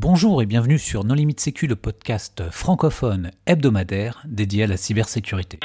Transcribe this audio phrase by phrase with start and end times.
[0.00, 5.58] Bonjour et bienvenue sur Non Limite Sécu, le podcast francophone hebdomadaire dédié à la cybersécurité.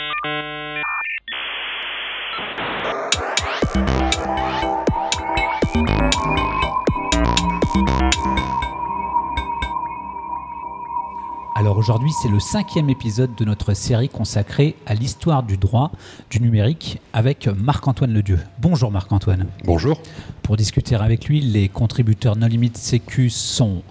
[11.56, 15.92] Alors aujourd'hui, c'est le cinquième épisode de notre série consacrée à l'histoire du droit
[16.31, 18.40] du numérique avec Marc-Antoine Ledieu.
[18.58, 19.45] Bonjour Marc-Antoine.
[19.63, 20.02] Bonjour.
[20.41, 23.84] Pour discuter avec lui, les contributeurs Non Limite Sécu sont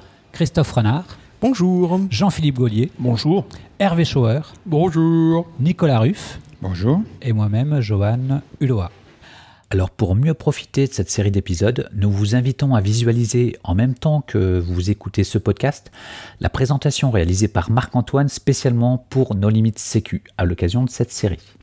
[0.43, 1.05] Christophe Renard.
[1.41, 2.01] Bonjour.
[2.11, 2.91] Jean-Philippe Gaulier.
[2.99, 3.47] Bonjour.
[3.79, 4.41] Hervé Schauer.
[4.67, 5.47] Bonjour.
[5.61, 6.41] Nicolas Ruff.
[6.61, 7.01] Bonjour.
[7.23, 8.83] Et moi-même, Johan Hulot.
[9.71, 13.95] Alors pour mieux profiter de cette série d'épisodes, nous vous invitons à visualiser en même
[13.95, 15.93] temps que vous écoutez ce podcast
[16.41, 21.55] la présentation réalisée par Marc-Antoine spécialement pour No Limites Sécu à l'occasion de cette série.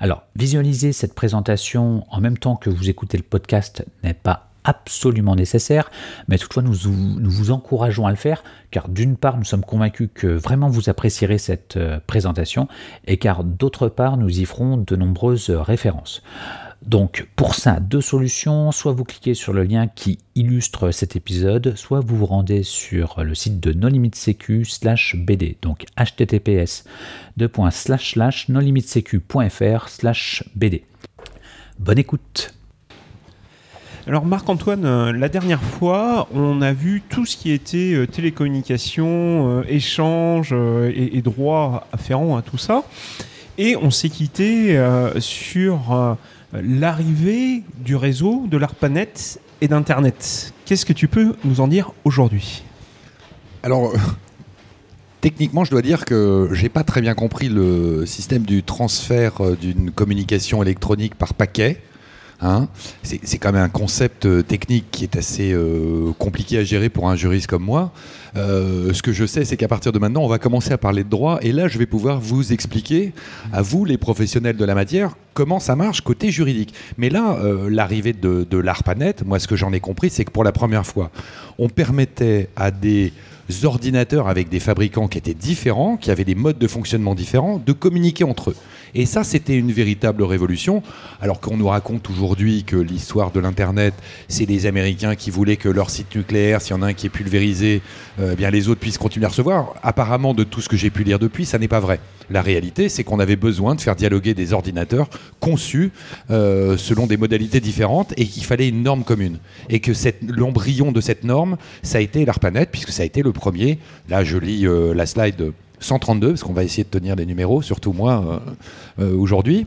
[0.00, 5.36] Alors visualiser cette présentation en même temps que vous écoutez le podcast n'est pas absolument
[5.36, 5.90] nécessaire,
[6.28, 10.26] mais toutefois nous, vous encourageons à le faire, car d'une part nous sommes convaincus que
[10.26, 12.68] vraiment vous apprécierez cette euh, présentation,
[13.06, 16.22] et car d'autre part nous y ferons de nombreuses références.
[16.86, 21.76] Donc pour ça, deux solutions, soit vous cliquez sur le lien qui illustre cet épisode,
[21.76, 26.84] soit vous vous rendez sur le site de nolimitsecu slash bd, donc https
[28.48, 30.82] nolimitsecu.fr slash bd.
[31.78, 32.54] Bonne écoute
[34.08, 39.58] alors Marc-Antoine, euh, la dernière fois, on a vu tout ce qui était euh, télécommunications,
[39.58, 42.84] euh, échanges et, droits afférents à tout ça.
[43.58, 44.80] Et on s'est quitté
[45.18, 46.16] sur
[46.52, 50.54] l'arrivée du réseau, de l'ARPANET et d'Internet.
[50.64, 52.62] Qu'est-ce que tu peux nous en dire aujourd'hui?
[53.64, 53.92] Alors,
[55.20, 59.90] techniquement, je dois dire que j'ai pas très bien compris le système du transfert d'une
[59.90, 61.82] communication électronique par paquet.
[62.40, 62.68] Hein.
[63.02, 67.10] c'est quand même un concept euh, technique qui est assez euh, compliqué à gérer pour
[67.10, 67.90] un juriste comme moi.
[68.36, 71.02] Euh, ce que je sais, c'est qu'à partir de maintenant, on va commencer à parler
[71.02, 73.12] de droit, et là, je vais pouvoir vous expliquer,
[73.52, 76.74] à vous, les professionnels de la matière, comment ça marche côté juridique.
[76.96, 77.38] Mais là,
[77.68, 80.86] l'arrivée de, de l'ARPANET, moi, ce que j'en ai compris, c'est que pour la première
[80.86, 81.10] fois,
[81.58, 83.12] on permettait à des
[83.64, 87.72] ordinateurs avec des fabricants qui étaient différents, qui avaient des modes de fonctionnement différents, de
[87.72, 88.56] communiquer entre eux.
[88.94, 90.82] Et ça, c'était une véritable révolution.
[91.20, 93.94] Alors qu'on nous raconte aujourd'hui que l'histoire de l'Internet,
[94.28, 97.06] c'est les Américains qui voulaient que leur site nucléaire, s'il y en a un qui
[97.06, 97.82] est pulvérisé,
[98.20, 99.74] euh, eh bien les autres puissent continuer à recevoir.
[99.82, 102.00] Apparemment, de tout ce que j'ai pu lire depuis, ça n'est pas vrai.
[102.30, 105.08] La réalité, c'est qu'on avait besoin de faire dialoguer des ordinateurs
[105.40, 105.92] conçus
[106.30, 109.38] euh, selon des modalités différentes et qu'il fallait une norme commune.
[109.70, 109.92] Et que
[110.26, 113.78] l'embryon de cette norme, ça a été l'ARPANET, puisque ça a été le premier.
[114.08, 117.62] Là, je lis euh, la slide 132, parce qu'on va essayer de tenir les numéros,
[117.62, 118.40] surtout moi
[118.98, 119.66] euh, euh, aujourd'hui.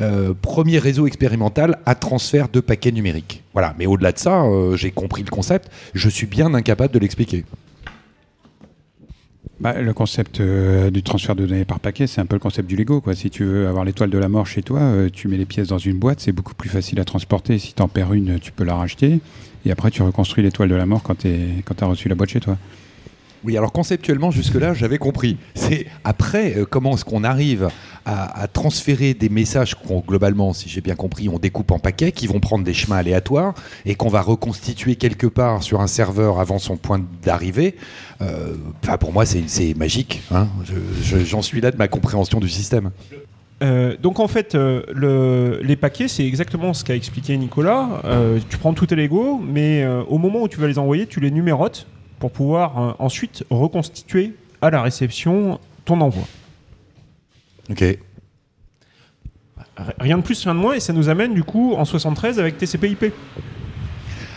[0.00, 3.42] Euh, premier réseau expérimental à transfert de paquets numériques.
[3.52, 7.44] Voilà, mais au-delà de ça, j'ai compris le concept, je suis bien incapable de l'expliquer.
[9.58, 12.76] Bah, le concept du transfert de données par paquet, c'est un peu le concept du
[12.76, 13.00] Lego.
[13.00, 13.16] Quoi.
[13.16, 15.78] Si tu veux avoir l'étoile de la mort chez toi, tu mets les pièces dans
[15.78, 17.58] une boîte, c'est beaucoup plus facile à transporter.
[17.58, 19.18] Si tu en perds une, tu peux la racheter.
[19.66, 21.28] Et après, tu reconstruis l'étoile de la mort quand tu
[21.80, 22.56] as reçu la boîte chez toi.
[23.44, 25.36] Oui, alors conceptuellement, jusque-là, j'avais compris.
[25.54, 27.68] C'est après, euh, comment est-ce qu'on arrive
[28.04, 32.26] à, transférer des messages qu'on, globalement, si j'ai bien compris, on découpe en paquets, qui
[32.26, 33.52] vont prendre des chemins aléatoires
[33.84, 37.76] et qu'on va reconstituer quelque part sur un serveur avant son point d'arrivée.
[38.22, 38.54] Euh,
[38.98, 40.22] pour moi, c'est magique.
[40.30, 40.48] Hein.
[41.02, 42.92] J'en suis là de ma compréhension du système.
[43.62, 48.02] Euh, donc en fait, les paquets, c'est exactement ce qu'a expliqué Nicolas.
[48.48, 51.30] tu prends tout tes Lego, mais au moment où tu vas les envoyer, tu les
[51.30, 51.86] numérotes
[52.18, 56.24] pour pouvoir euh, ensuite reconstituer à la réception ton envoi.
[57.70, 57.84] Ok.
[60.00, 62.58] Rien de plus, rien de moins, et ça nous amène du coup en 73 avec
[62.58, 63.12] TCP/IP.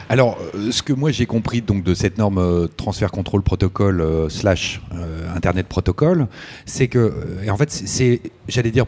[0.08, 4.30] Alors, euh, ce que moi j'ai compris donc de cette norme euh, transfert contrôle protocole
[4.30, 4.82] slash
[5.36, 6.28] internet protocole,
[6.66, 7.14] c'est que,
[7.50, 8.86] en fait, c'est, j'allais dire,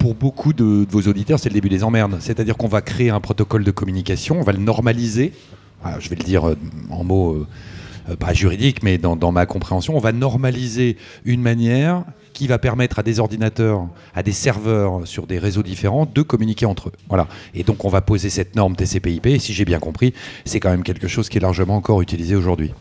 [0.00, 2.16] pour beaucoup de, vos auditeurs, c'est le début des emmerdes.
[2.20, 5.32] C'est-à-dire qu'on va créer un protocole de communication, on va le normaliser.
[5.98, 6.44] Je vais le dire
[6.90, 7.46] en mots
[8.08, 12.98] euh, pas juridique, mais dans, ma compréhension, on va normaliser une manière qui va permettre
[12.98, 16.92] à des ordinateurs, à des serveurs sur des réseaux différents de communiquer entre eux.
[17.08, 17.28] Voilà.
[17.54, 19.26] Et donc on va poser cette norme TCP/IP.
[19.26, 22.34] Et si j'ai bien compris, c'est quand même quelque chose qui est largement encore utilisé
[22.34, 22.72] aujourd'hui.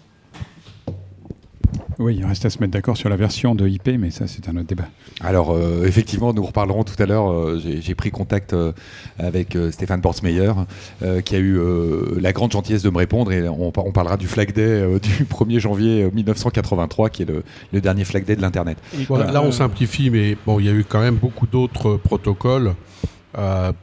[2.00, 4.48] Oui, il reste à se mettre d'accord sur la version de IP, mais ça, c'est
[4.48, 4.88] un autre débat.
[5.20, 7.30] Alors, euh, effectivement, nous reparlerons tout à l'heure.
[7.30, 8.72] Euh, j'ai pris contact euh,
[9.18, 10.54] avec Stéphane Portsmeyer,
[11.26, 11.60] qui a eu
[12.20, 16.10] la grande gentillesse de me répondre, et on, parlera du Flag Day du 1er janvier
[16.14, 17.28] 1983, qui est
[17.74, 18.78] le, dernier Flag Day de l'Internet.
[19.10, 22.76] là, on simplifie, mais bon, il y a eu quand même beaucoup d'autres protocoles.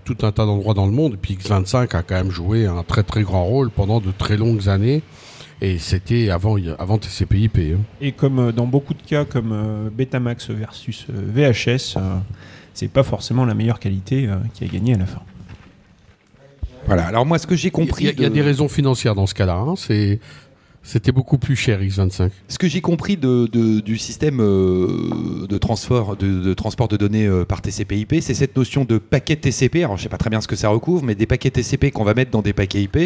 [0.05, 1.15] tout un tas d'endroits dans le monde.
[1.15, 4.39] Et puis X25 a quand même joué un très très grand rôle pendant de très
[4.39, 5.03] longues années.
[5.63, 7.59] Et c'était avant, avant TCP/IP.
[7.75, 7.79] hein.
[8.01, 11.23] Et comme euh, dans beaucoup de cas, comme euh, Betamax versus euh,
[11.53, 12.19] VHS, euh,
[12.75, 15.23] c'est pas forcément la meilleure qualité euh, qui a gagné à la fin.
[16.87, 17.07] Voilà.
[17.07, 19.35] Alors moi, ce que j'ai compris, Il y, a- y des raisons financières dans ce
[19.35, 19.57] cas-là.
[19.57, 19.75] hein.
[19.77, 20.21] C'est-
[20.87, 22.31] C'était beaucoup plus cher, X25.
[22.47, 23.49] ce que j'ai compris de,
[23.81, 28.85] du système euh, de transport de, transport de données euh, par TCP/IP, c'est cette notion
[28.85, 29.83] de paquet TCP.
[29.83, 32.05] Alors je sais pas très bien ce que ça recouvre, mais des paquets TCP qu'on
[32.05, 32.99] va mettre dans des paquets IP.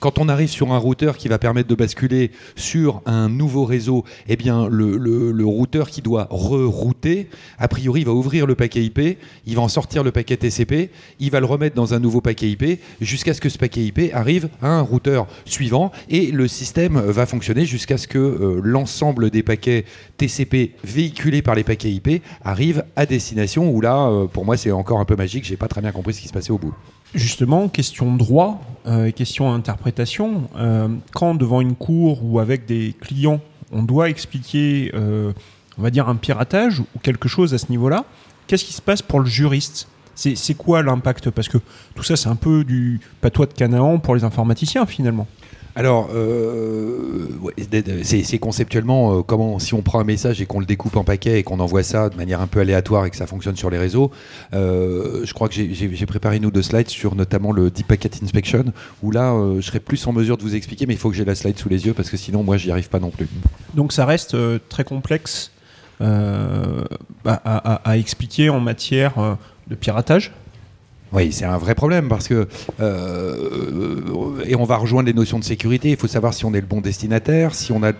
[0.00, 4.04] Quand on arrive sur un routeur qui va permettre de basculer sur un nouveau réseau,
[4.26, 7.28] eh bien le, routeur qui doit rerouter,
[7.58, 10.90] a priori, va ouvrir le paquet IP, il va en sortir le paquet TCP,
[11.20, 14.14] il va le remettre dans un nouveau paquet IP jusqu'à ce que ce paquet IP
[14.14, 16.96] arrive à un routeur suivant et le système
[17.26, 19.84] fonctionner jusqu'à ce que euh, l'ensemble des paquets
[20.16, 24.72] TCP véhiculés par les paquets IP arrivent à destination où là, euh, pour moi, c'est
[24.72, 25.44] encore un peu magique.
[25.44, 26.74] J'ai pas très bien compris ce qui se passait au bout.
[27.14, 30.48] Justement, question droit, euh, question interprétation.
[30.56, 33.40] euh, quand devant une cour ou avec des clients,
[33.72, 38.04] on doit expliquer, on va dire, un piratage ou quelque chose à ce niveau-là,
[38.46, 39.88] qu'est-ce qui se passe pour le juriste?
[40.14, 41.30] C'est quoi l'impact?
[41.30, 41.58] Parce que
[41.94, 45.28] tout ça, c'est un peu du patois de Canaan pour les informaticiens, finalement.
[45.78, 47.28] Alors, euh,
[48.02, 51.38] c'est conceptuellement euh, comment si on prend un message et qu'on le découpe en paquets
[51.38, 53.78] et qu'on envoie ça de manière un peu aléatoire et que ça fonctionne sur les
[53.78, 54.10] réseaux.
[54.54, 58.20] euh, je crois que j'ai- préparé une ou deux slides sur notamment le Deep Packet
[58.24, 58.64] Inspection
[59.04, 61.24] où là, je serais plus en mesure de vous expliquer, mais il faut que j'ai
[61.24, 63.28] la slide sous les yeux parce que sinon, moi, j'y arrive pas non plus.
[63.74, 64.36] Donc ça reste
[64.68, 65.52] très complexe
[66.00, 66.82] euh,
[67.24, 69.36] à, expliquer en matière
[69.68, 70.32] de piratage.
[71.12, 72.48] Oui, c'est un vrai problème parce que
[72.80, 75.90] euh, et on va rejoindre les notions de sécurité.
[75.90, 77.92] Il faut savoir si on est le bon destinataire, si on a,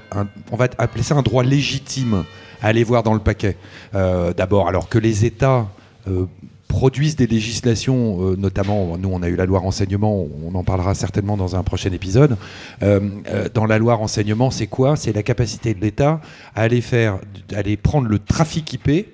[0.52, 2.24] on va appeler ça un droit légitime
[2.60, 3.56] à aller voir dans le paquet.
[3.94, 5.68] Euh, D'abord, alors que les États
[6.06, 6.26] euh,
[6.68, 10.94] produisent des législations, euh, notamment, nous on a eu la loi renseignement, on en parlera
[10.94, 12.36] certainement dans un prochain épisode.
[12.82, 14.96] Dans la loi renseignement, c'est quoi?
[14.96, 16.20] C'est la capacité de l'État
[16.54, 17.18] à aller faire,
[17.54, 19.06] à aller prendre le trafic IP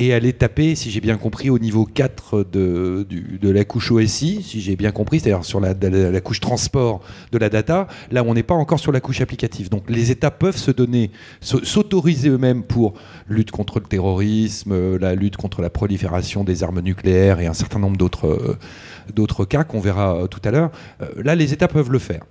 [0.00, 4.42] et aller taper, si j'ai bien compris, au niveau 4 de, de la couche OSI,
[4.42, 5.74] si j'ai bien compris, c'est-à-dire sur la,
[6.22, 7.02] couche transport
[7.32, 9.68] de la data, là on n'est pas encore sur la couche applicative.
[9.68, 11.10] Donc les États peuvent se donner,
[11.42, 12.94] se- s'autoriser eux-mêmes pour
[13.28, 17.54] lutte contre le terrorisme, euh, la lutte contre la prolifération des armes nucléaires et un
[17.54, 18.56] certain nombre d'autres
[19.42, 20.70] euh, cas qu'on verra euh, tout à l'heure.
[21.22, 22.22] Là, les États peuvent le faire.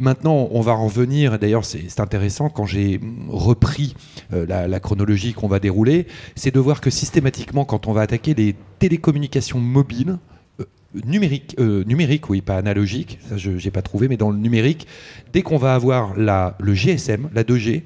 [0.00, 2.98] Maintenant, on va en revenir, et d'ailleurs c'est intéressant quand j'ai
[3.28, 3.94] repris
[4.32, 8.32] euh, la, chronologie qu'on va dérouler, c'est de voir que systématiquement, quand on va attaquer
[8.32, 10.16] les télécommunications mobiles,
[10.58, 10.64] euh,
[11.04, 11.84] numériques, euh,
[12.30, 14.86] oui, pas analogiques, ça je n'ai pas trouvé, mais dans le numérique,
[15.34, 17.82] dès qu'on va avoir le GSM, la 2G,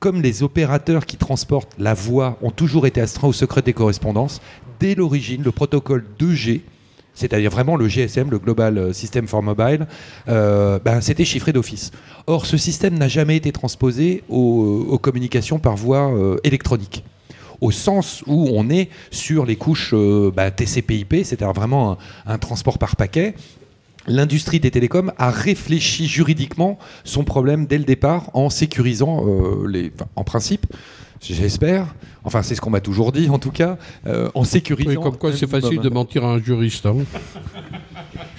[0.00, 4.42] comme les opérateurs qui transportent la voix ont toujours été astreints au secret des correspondances,
[4.80, 6.60] dès l'origine, le protocole 2G,
[7.18, 9.86] c'est-à-dire vraiment le GSM, le Global System for Mobile,
[10.28, 11.90] euh, ben, c'était chiffré d'office.
[12.26, 17.04] Or, ce système n'a jamais été transposé aux, aux communications par voie euh, électronique.
[17.60, 22.78] Au sens où on est sur les couches euh, bah, TCP/IP, c'est-à-dire vraiment un, transport
[22.78, 23.34] par paquet.
[24.06, 29.92] L'industrie des télécoms a réfléchi juridiquement son problème dès le départ en sécurisant euh, les,
[30.14, 30.66] en principe,
[31.20, 31.94] j'espère,
[32.24, 33.76] enfin c'est ce qu'on m'a toujours dit en tout cas,
[34.06, 34.90] euh, en sécurisant.
[34.90, 36.86] Oui, comme quoi c'est facile de mentir à un juriste.
[36.86, 36.96] hein.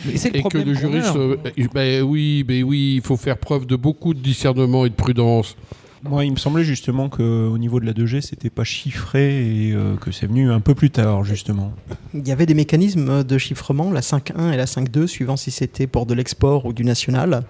[0.06, 1.38] Mais c'est le Et que le juriste, euh,
[1.74, 5.56] ben oui, ben oui, il faut faire preuve de beaucoup de discernement et de prudence.
[6.04, 9.98] Moi, il me semblait justement qu'au niveau de la 2G, c'était pas chiffré et euh,
[9.98, 11.74] que c'est venu un peu plus tard, justement.
[12.14, 15.88] Il y avait des mécanismes de chiffrement, la 5.1 et la 5.2, suivant si c'était
[15.88, 17.44] pour de l'export ou du national.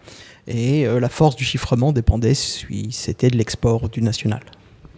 [0.47, 4.41] Et euh, la force du chiffrement dépendait si c'était de l'export ou du national.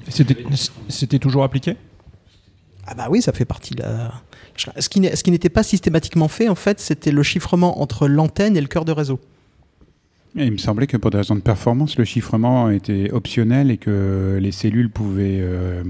[0.07, 1.77] C'était toujours appliqué?
[2.87, 4.11] Ah bah oui, ça fait partie de la...
[4.79, 8.67] Ce qui n'était pas systématiquement fait, en fait, c'était le chiffrement entre l'antenne et le
[8.67, 9.19] cœur de réseau.
[10.37, 13.77] Et il me semblait que pour des raisons de performance, le chiffrement était optionnel et
[13.77, 15.83] que les cellules pouvaient euh,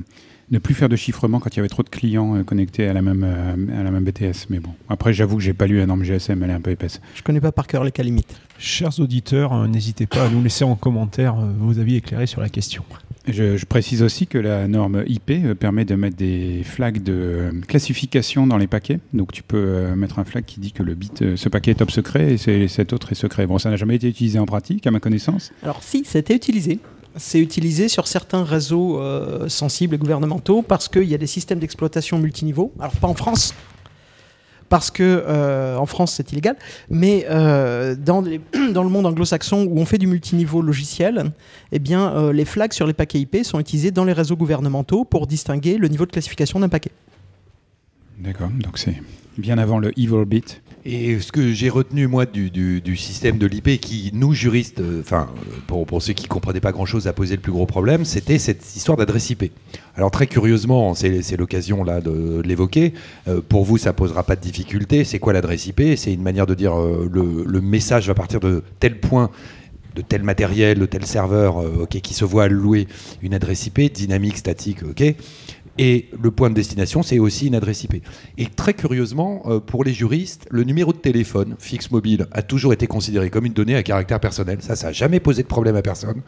[0.50, 2.94] ne plus faire de chiffrement quand il y avait trop de clients euh, connectés à
[2.94, 4.48] la même, euh, à la même BTS.
[4.50, 6.72] Mais bon, après, j'avoue que j'ai pas lu la norme GSM, elle est un peu
[6.72, 7.02] épaisse.
[7.14, 8.36] Je connais pas par cœur les cas limites.
[8.58, 12.84] Chers auditeurs, n'hésitez pas à nous laisser en commentaire vos avis éclairés sur la question.
[13.32, 17.52] Je, précise aussi que la norme IP euh, permet de mettre des flags de euh,
[17.68, 19.00] classification dans les paquets.
[19.14, 21.76] Donc tu peux euh, mettre un flag qui dit que le bit, ce paquet est
[21.76, 23.48] top secret et cet autre est secret.
[23.48, 25.52] Bon, ça n'a jamais été utilisé en pratique, à ma connaissance.
[25.64, 26.80] Alors si, c'était utilisé.
[27.18, 29.02] C'est utilisé sur certains réseaux
[29.50, 32.72] sensibles et gouvernementaux parce qu'il y a des systèmes d'exploitation multiniveaux.
[32.80, 33.54] Alors pas en France,
[34.72, 36.56] parce que euh, en France c'est illégal,
[36.90, 38.22] mais euh, dans,
[38.72, 41.34] dans le monde anglo-saxon où on fait du multiniveau logiciel,
[41.74, 45.04] eh bien euh, les flags sur les paquets IP sont utilisés dans les réseaux gouvernementaux
[45.04, 46.92] pour distinguer le niveau de classification d'un paquet.
[48.18, 48.96] D'accord, donc c'est
[49.38, 50.62] Bien avant le Evil Bit.
[50.84, 55.02] Et ce que j'ai retenu, moi, du, du- système de l'IP, qui, nous, juristes, euh,
[55.02, 57.68] enfin, euh, pour, pour ceux qui ne comprenaient pas grand-chose, a posé le plus gros
[57.68, 59.52] problème, c'était cette histoire d'adresse IP.
[59.96, 62.94] Alors, très curieusement, c'est l'occasion, là, de, l'évoquer.
[63.28, 65.04] Euh, pour vous, ça posera pas de difficulté.
[65.04, 68.64] C'est quoi l'adresse IP C'est une manière de dire le, le message va partir de
[68.80, 69.30] tel point
[69.94, 72.88] de tel matériel, de tel serveur ok, qui se voit allouer
[73.22, 75.04] une adresse IP, dynamique, statique, ok.
[75.78, 78.04] Et le point de destination, c'est aussi une adresse IP.
[78.38, 82.74] Et très curieusement, euh, pour les juristes, le numéro de téléphone fixe mobile a toujours
[82.74, 84.58] été considéré comme une donnée à caractère personnel.
[84.62, 86.22] Ça, ça n'a jamais posé de problème à personne.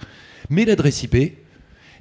[0.50, 1.34] Mais l'adresse IP,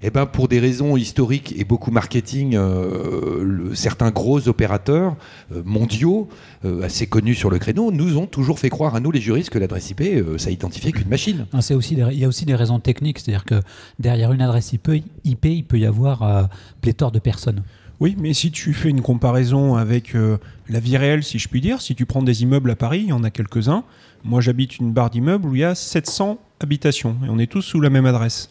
[0.02, 5.16] eh ben, pour des raisons historiques et beaucoup marketing, euh, le- certains gros opérateurs
[5.52, 6.28] euh, mondiaux,
[6.64, 9.50] euh, assez connus sur le créneau, nous ont toujours fait croire à nous, les juristes,
[9.50, 11.46] que l'adresse IP, euh, ça identifiait qu'une machine.
[11.52, 13.60] Non, c'est aussi des- il y a aussi des raisons techniques, c'est-à-dire que
[13.98, 16.42] derrière une adresse IP, IP il peut y avoir euh,
[16.80, 17.62] pléthore de personnes.
[18.00, 20.36] Oui, mais si tu fais une comparaison avec euh,
[20.68, 23.08] la vie réelle, si je puis dire, si tu prends des immeubles à Paris, il
[23.10, 23.84] y en a quelques-uns.
[24.24, 27.62] Moi, j'habite une barre d'immeubles où il y a 700 habitations et on est tous
[27.62, 28.50] sous la même adresse.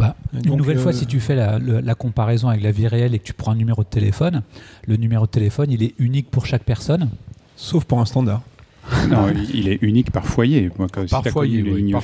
[0.00, 2.72] Bah, Une Donc, nouvelle euh, fois, si tu fais la, le- la comparaison avec la
[2.72, 4.42] vie réelle et que tu prends un numéro de téléphone,
[4.86, 7.08] le numéro de téléphone, il est unique pour chaque personne.
[7.56, 8.42] Sauf pour un standard.
[9.08, 10.70] Non, il est unique par foyer.
[10.78, 12.02] Moi, quand, si Par foyer, oui, par.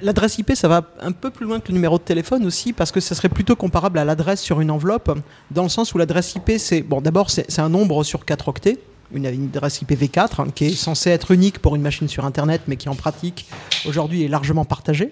[0.00, 2.92] L'adresse IP, ça va un peu plus loin que le numéro de téléphone aussi, parce
[2.92, 5.18] que ça serait plutôt comparable à l'adresse sur une enveloppe,
[5.50, 8.78] dans le sens où l'adresse IP, c'est bon, d'abord c'est un nombre sur 4 octets,
[9.12, 12.62] une, une adresse IPv4 hein, qui est censée être unique pour une machine sur Internet,
[12.68, 13.46] mais qui en pratique
[13.86, 15.10] aujourd'hui est largement partagée.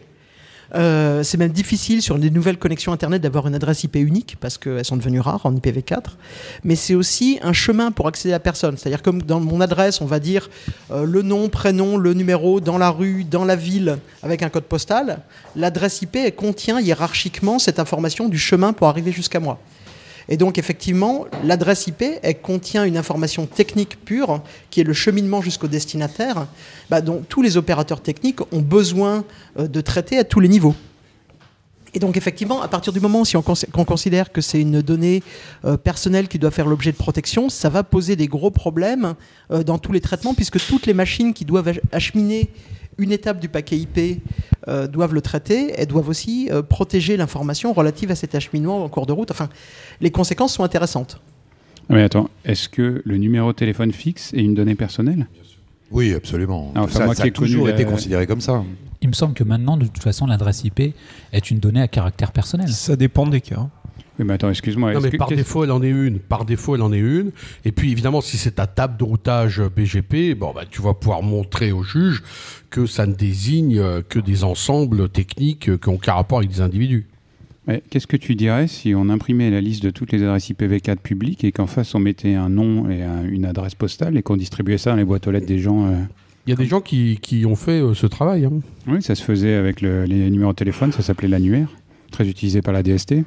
[0.75, 4.59] Euh, c'est même difficile sur des nouvelles connexions Internet d'avoir une adresse IP unique parce
[4.59, 6.17] qu'elles sont devenues rares en IPv4.
[6.65, 8.77] Mais c'est aussi un chemin pour accéder à la personne.
[8.77, 10.49] C'est-à-dire comme dans mon adresse, on va dire
[10.91, 14.65] euh, le nom, prénom, le numéro dans la rue, dans la ville avec un code
[14.65, 15.21] postal.
[15.57, 19.59] L'adresse IP contient hiérarchiquement cette information du chemin pour arriver jusqu'à moi.
[20.33, 25.43] Et donc effectivement, l'adresse IP, elle contient une information technique pure, qui est le cheminement
[25.43, 26.47] jusqu'au destinataire,
[26.89, 29.25] bah, dont tous les opérateurs techniques ont besoin
[29.59, 30.75] euh, de traiter à tous les niveaux.
[31.93, 35.23] Et donc effectivement, à partir du moment si on considère que c'est une donnée
[35.67, 39.15] euh, personnelle qui doit faire l'objet de protection, ça va poser des gros problèmes
[39.51, 42.49] euh, dans tous les traitements, puisque toutes les machines qui doivent ach- acheminer
[42.99, 44.23] une étape du paquet IP
[44.69, 48.89] euh, doivent le traiter, elles doivent aussi euh, protéger l'information relative à cet acheminement en
[48.89, 49.31] cours de route.
[49.31, 49.49] Enfin,
[50.01, 51.21] les conséquences sont intéressantes.
[51.89, 55.27] Mais attends, est-ce que le numéro de téléphone fixe est une donnée personnelle?
[55.91, 56.73] Oui, absolument.
[56.75, 58.63] Ah, enfin, ça moi ça qui a toujours la- été considéré comme ça.
[59.03, 60.95] Il me semble que maintenant, de toute façon, l'adresse IP
[61.33, 62.69] est une donnée à caractère personnel.
[62.69, 63.69] Ça dépend des cas.
[64.23, 64.93] Oui, mais attends, excuse-moi.
[64.95, 66.19] Non, mais par défaut, elle en est une.
[66.21, 67.33] Par défaut, elle en est une.
[67.65, 71.23] Et puis, évidemment, si c'est ta table de routage BGP, bon, bah, tu vas pouvoir
[71.23, 72.23] montrer au juge
[72.71, 76.51] que ça ne désigne euh, que des ensembles techniques euh, qui n'ont aucun rapport avec
[76.51, 77.07] des individus.
[77.91, 81.45] Qu'est-ce que tu dirais si on imprimait la liste de toutes les adresses IPv4 publiques
[81.45, 84.79] et qu'en face on mettait un nom et un- une adresse postale et qu'on distribuait
[84.79, 85.95] ça dans les boîtes aux lettres des gens euh
[86.49, 88.47] Il y a des gens qui, qui ont fait euh, ce travail.
[88.47, 88.53] hein.
[88.89, 91.69] Oui, ça se faisait avec le- les numéros de téléphone, ça s'appelait l'annuaire,
[92.11, 93.23] très utilisé par la DST.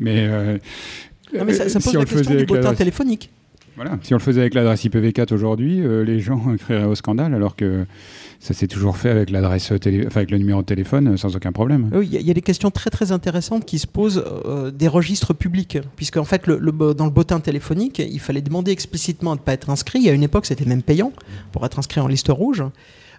[0.00, 0.58] Mais, euh,
[1.36, 3.30] Non, mais ça, ça euh, pose si la le question du bulletin téléphonique.
[3.76, 7.34] Voilà, si on le faisait avec l'adresse IPv4 aujourd'hui, euh, les gens crieraient au scandale,
[7.34, 7.84] alors que
[8.40, 11.36] ça s'est toujours fait avec l'adresse télé, enfin, avec le numéro de téléphone euh, sans
[11.36, 11.90] aucun problème.
[11.92, 14.88] Oui, il y, y a des questions très très intéressantes qui se posent euh, des
[14.88, 18.70] registres publics, puisque en fait, le, le bo- dans le bottin téléphonique, il fallait demander
[18.72, 20.08] explicitement à ne pas être inscrit.
[20.08, 21.12] A une époque, c'était même payant
[21.52, 22.62] pour être inscrit en liste rouge.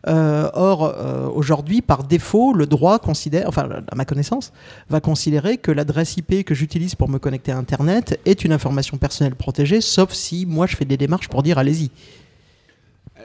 [0.07, 4.53] Euh, or, euh, aujourd'hui, par défaut, le droit considère, enfin, à ma connaissance,
[4.89, 8.97] va considérer que l'adresse IP que j'utilise pour me connecter à Internet est une information
[8.97, 11.89] personnelle protégée, sauf si moi je fais des démarches pour dire allez-y.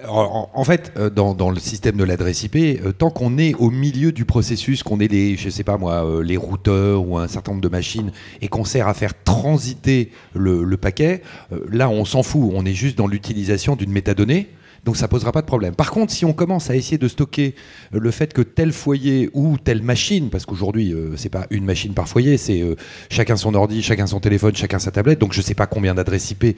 [0.09, 4.25] En, fait, euh, dans, le système de l'adresse IP, tant qu'on est au milieu du
[4.25, 7.69] processus, qu'on est les, je sais pas moi, les routeurs ou un certain nombre de
[7.69, 8.11] machines,
[8.41, 11.23] et qu'on sert à faire transiter le, le paquet,
[11.71, 14.49] là on s'en fout, on est juste dans l'utilisation d'une métadonnée.
[14.85, 15.75] Donc ça posera pas de problème.
[15.75, 17.55] Par contre, si on commence à essayer de stocker
[17.95, 21.65] euh, le fait que tel foyer ou telle machine, parce qu'aujourd'hui euh, c'est pas une
[21.65, 22.75] machine par foyer, c'est euh,
[23.11, 26.31] chacun son ordi, chacun son téléphone, chacun sa tablette, donc je sais pas combien d'adresses
[26.33, 26.57] IP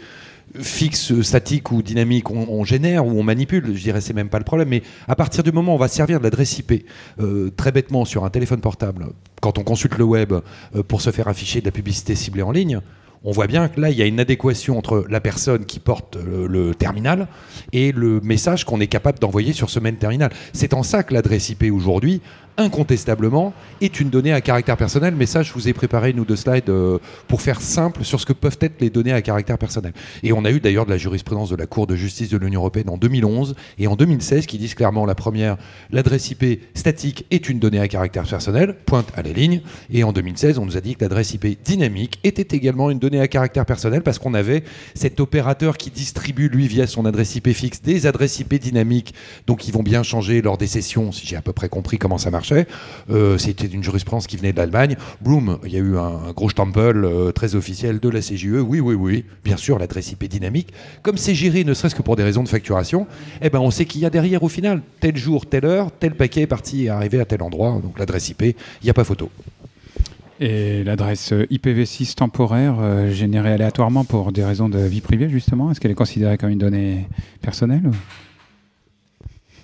[0.61, 4.45] fixe, statique ou dynamique on, génère ou on manipule, je dirais c'est même pas le
[4.45, 6.87] problème, mais à partir du moment où on va servir de l'adresse IP
[7.21, 9.07] euh, très bêtement sur un téléphone portable,
[9.41, 12.53] quand on consulte le web euh, pour se faire afficher de la publicité ciblée en
[12.53, 12.81] ligne,
[13.25, 16.17] on voit bien que là, il y a une adéquation entre la personne qui porte
[16.17, 17.27] le terminal
[17.73, 20.31] et le message qu'on est capable d'envoyer sur ce même terminal.
[20.53, 22.21] C'est en ça que l'adresse IP aujourd'hui
[22.57, 25.15] incontestablement, est une donnée à caractère personnel.
[25.17, 28.21] Mais ça, je vous ai préparé une ou deux slides euh, pour faire simple sur
[28.21, 29.93] ce que peuvent être les données à caractère personnel.
[30.23, 32.61] Et on a eu d'ailleurs de la jurisprudence de la Cour de justice de l'Union
[32.61, 35.57] européenne en 2011 et en 2016 qui disent clairement la première,
[35.91, 39.61] l'adresse IP statique est une donnée à caractère personnel, pointe à la ligne.
[39.91, 43.21] Et en 2016, on nous a dit que l'adresse IP dynamique était également une donnée
[43.21, 47.53] à caractère personnel parce qu'on avait cet opérateur qui distribue, lui, via son adresse IP
[47.53, 49.15] fixe, des adresses IP dynamiques,
[49.47, 52.19] donc ils vont bien changer lors des sessions, si j'ai à peu près compris comment
[52.19, 52.31] ça
[53.11, 54.97] Euh, C'était une jurisprudence qui venait de l'Allemagne.
[55.21, 58.61] Bloom, il y a eu un, gros stempel euh, très officiel de la CJE.
[58.67, 60.73] Oui, oui, oui, bien sûr, l'adresse IP dynamique.
[61.03, 63.07] Comme c'est géré, ne serait-ce que pour des raisons de facturation,
[63.43, 66.15] eh ben, on sait qu'il y a derrière, au final, tel jour, telle heure, tel
[66.15, 67.81] paquet est parti et arrivé à tel endroit.
[67.83, 69.31] Donc l'adresse IP, il n'y a pas photo.
[70.41, 75.81] Et l'adresse IPv6 temporaire euh, générée aléatoirement pour des raisons de vie privée, justement, est-ce
[75.81, 77.07] qu'elle est considérée comme une donnée
[77.41, 77.91] personnelle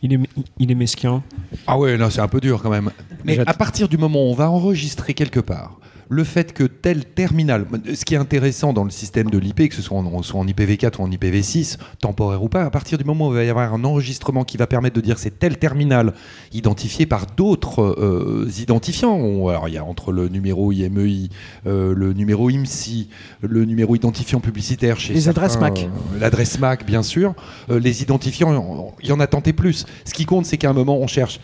[0.03, 0.21] Il est,
[0.59, 1.23] il est mesquin.
[1.67, 2.91] Ah ouais, non, c'est un peu dur quand même.
[3.25, 5.79] Mais à partir du moment où on va enregistrer quelque part
[6.11, 9.75] le fait que tel terminal, ce qui est intéressant dans le système de l'IP, que
[9.77, 13.05] ce soit en, soit en IPv4 ou en IPv6, temporaire ou pas, à partir du
[13.05, 15.57] moment où il va y avoir un enregistrement qui va permettre de dire c'est tel
[15.57, 16.13] terminal
[16.53, 19.47] identifié par d'autres euh, identifiants.
[19.49, 21.29] Alors il y a entre le numéro IMEI,
[21.69, 23.09] euh, le numéro IMSI,
[23.43, 25.79] le numéro identifiant publicitaire chez Les certains, adresses MAC.
[25.79, 27.35] euh, l'adresse MAC bien sûr,
[27.69, 29.87] les identifiants, il y en a tenté plus.
[30.05, 31.39] Ce qui compte, c'est qu'à un moment on cherche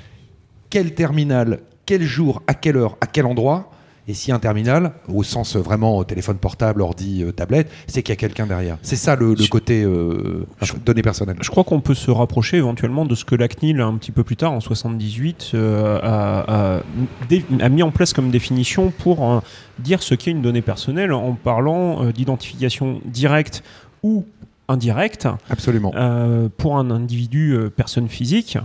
[0.71, 3.71] quel terminal, quel jour, à quelle heure, à quel endroit.
[4.09, 8.17] Et si un terminal, au sens vraiment téléphone portable, ordi, euh, tablette, c'est qu'il y
[8.17, 8.79] a quelqu'un derrière.
[8.83, 10.47] C'est ça le, côté euh,
[10.85, 11.39] données personnelles.
[11.41, 14.23] Je crois qu'on peut se rapprocher éventuellement de ce que la CNIL, un petit peu
[14.23, 16.81] plus tard, en 78, euh, a, a
[17.29, 19.41] dé- a mis en place comme définition pour euh,
[19.81, 23.65] dire ce qu'est une donnée personnelle en parlant d'identification directe
[24.05, 24.25] ou
[24.69, 25.93] indirecte Absolument.
[25.97, 28.59] euh, pour un individu euh, personne physique.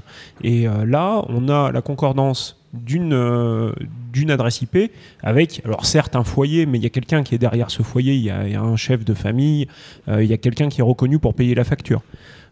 [0.44, 3.72] Et euh, là, on a la concordance d'une euh,
[4.12, 4.92] d'une adresse IP
[5.24, 8.14] avec, alors certes, un foyer, mais il y a quelqu'un qui est derrière ce foyer,
[8.14, 9.68] il y a, un chef de famille,
[10.08, 12.02] euh, il y a quelqu'un qui est reconnu pour payer la facture.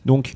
[0.05, 0.33] Donc,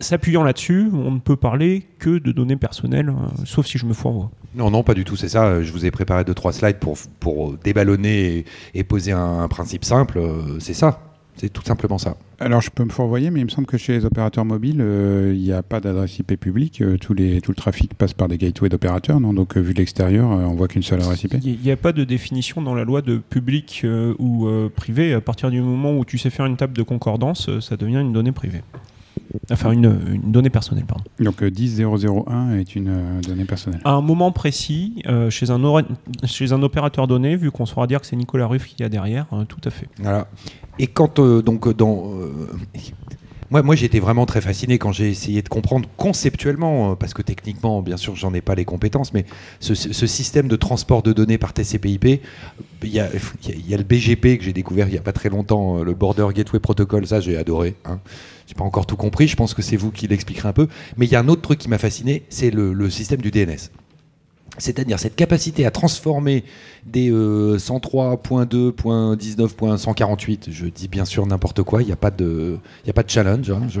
[0.00, 3.92] s'appuyant là-dessus, on ne peut parler que de données personnelles, euh, sauf si je me
[3.92, 4.30] fourvoie.
[4.54, 5.62] Non, non, pas du tout, c'est ça.
[5.62, 8.44] Je vous ai préparé deux, trois slides pour, pour déballonner
[8.74, 10.20] et, poser un, principe simple.
[10.58, 11.07] C'est ça.
[11.40, 12.16] C'est tout simplement ça.
[12.40, 15.32] Alors, je peux me fourvoyer, mais il me semble que chez les opérateurs mobiles, euh,
[15.34, 16.80] il n'y a pas d'adresse IP publique.
[16.82, 19.32] euh, tous les, tout le trafic passe par des gateways d'opérateurs, non?
[19.32, 21.34] Donc, euh, vu de l'extérieur, euh, on voit qu'une seule adresse IP.
[21.44, 25.14] Il n'y a pas de définition dans la loi de public euh, ou euh, privé.
[25.14, 28.00] À partir du moment où tu sais faire une table de concordance, euh, ça devient
[28.00, 28.62] une donnée privée.
[29.50, 31.04] Enfin, une, une donnée personnelle, pardon.
[31.20, 33.80] Donc, euh, 10001 est une euh, donnée personnelle.
[33.84, 35.82] À un moment précis, euh, chez, un ora-
[36.24, 38.88] chez un opérateur donné, vu qu'on saura dire que c'est Nicolas Ruff qui y a
[38.88, 39.88] derrière, euh, tout à fait.
[40.00, 40.28] Voilà.
[40.78, 42.30] Et quand euh, donc euh, dans euh,
[43.50, 47.22] moi, moi j'étais vraiment très fasciné quand j'ai essayé de comprendre conceptuellement, euh, parce que
[47.22, 49.24] techniquement, bien sûr, j'en ai pas les compétences, mais
[49.60, 52.04] ce, ce système de transport de données par TCP/IP,
[52.84, 53.08] il y a,
[53.42, 55.12] il y a- il y a le BGP que j'ai découvert il y a pas
[55.12, 57.74] très longtemps, euh, le Border Gateway Protocol, ça j'ai adoré.
[57.84, 57.98] Hein.
[58.48, 60.66] J'ai pas encore tout compris, je pense que c'est vous qui l'expliquerez un peu.
[60.96, 63.30] Mais il y a un autre truc qui m'a fasciné, c'est le, le système du
[63.30, 63.68] DNS.
[64.60, 66.42] C'est-à-dire cette capacité à transformer
[66.84, 72.86] des euh, 103.2.19.148, je dis bien sûr n'importe quoi, il n'y a, pas de- il
[72.86, 73.50] y a pas de challenge.
[73.50, 73.80] hein, je-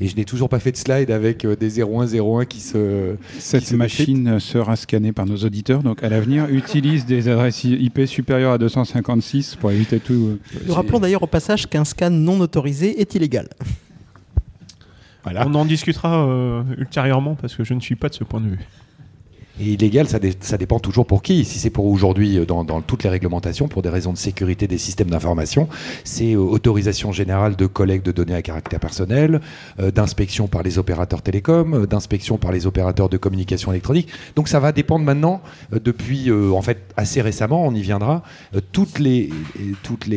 [0.00, 3.16] et je n'ai toujours pas fait de slide avec euh, des 0101 qui se...
[3.38, 5.82] Cette se machine sera scannée par nos auditeurs.
[5.82, 10.38] Donc, à l'avenir, utilise des adresses IP supérieures à 256 pour éviter tout.
[10.54, 13.48] euh, Nous rappelons d'ailleurs au passage qu'un scan non autorisé est illégal.
[15.36, 18.48] On en discutera euh, ultérieurement parce que je ne suis pas de ce point de
[18.48, 18.60] vue.
[19.60, 21.44] Et illégal, ça, dé- ça dépend toujours pour qui.
[21.44, 24.78] Si c'est pour aujourd'hui, euh, dans, toutes les réglementations, pour des raisons de sécurité des
[24.78, 25.68] systèmes d'information,
[26.04, 29.40] c'est euh, autorisation générale de collecte de données à caractère personnel,
[29.80, 34.08] euh, d'inspection par les opérateurs télécoms, d'inspection par les opérateurs de communication électronique.
[34.36, 35.40] Donc ça va dépendre maintenant,
[35.72, 38.22] depuis en fait assez récemment, on y viendra,
[38.72, 39.30] toutes, les,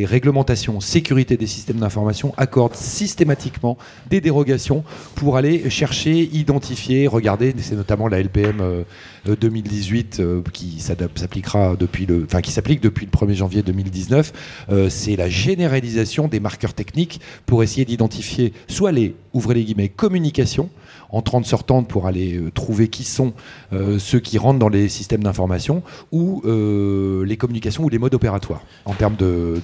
[0.05, 3.77] réglementations sécurité des systèmes d'information accordent systématiquement
[4.09, 4.83] des dérogations
[5.15, 8.83] pour aller chercher, identifier, regarder, c'est notamment la LPM
[9.25, 14.33] 2018 euh, qui s'adapte- s'appliquera depuis le, enfin qui s'applique depuis le 1er janvier 2019.
[14.71, 19.89] euh, c'est la généralisation des marqueurs techniques pour essayer d'identifier soit les ouvrez les guillemets
[19.89, 20.69] communications
[21.11, 23.33] entrant sortantes pour aller euh, trouver qui sont
[23.73, 28.13] euh, ceux qui rentrent dans les systèmes d'information ou euh, les communications ou les modes
[28.13, 29.61] opératoires en termes de,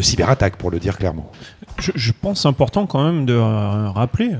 [0.00, 1.30] cyberattaque pour le dire clairement.
[1.78, 4.30] Je, pense important quand même de rappeler,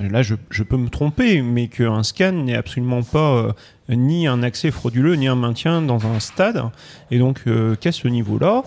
[0.00, 3.54] là je, peux me tromper, mais qu'un scan n'est absolument pas
[3.96, 6.62] ni un accès frauduleux, ni un maintien dans un stade.
[7.10, 8.62] Et donc, euh, qu'à ce niveau-là,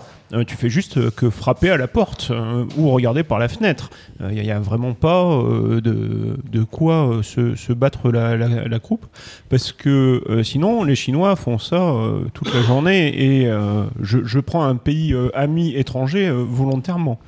[0.46, 3.90] tu fais juste que frapper à la porte euh, ou regarder par la fenêtre.
[4.20, 8.78] Il n'y a, vraiment pas euh, de, de quoi euh, se, battre la, la- la
[8.78, 9.04] croupe,
[9.50, 13.42] parce que euh, sinon, les Chinois font ça euh, toute la journée.
[13.42, 17.18] Et euh, je, je prends un pays euh, ami étranger euh, volontairement.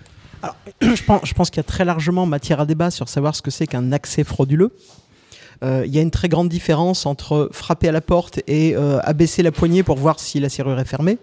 [0.43, 3.43] Alors, je pense, pense qu'il y a très largement matière à débat sur savoir ce
[3.43, 4.71] que c'est qu'un accès frauduleux.
[5.63, 8.99] Euh, Il y a une très grande différence entre frapper à la porte et euh,
[9.03, 11.19] abaisser la poignée pour voir si la serrure est fermée,